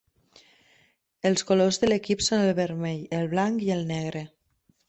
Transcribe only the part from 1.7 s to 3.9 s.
de l'equip són el vermell, el blanc i el